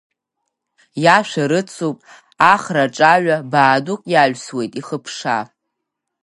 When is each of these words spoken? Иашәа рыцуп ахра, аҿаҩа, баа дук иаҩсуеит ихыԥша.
Иашәа 1.03 1.43
рыцуп 1.51 1.97
ахра, 2.53 2.83
аҿаҩа, 2.85 3.37
баа 3.51 3.77
дук 3.85 4.01
иаҩсуеит 4.13 4.73
ихыԥша. 4.79 5.37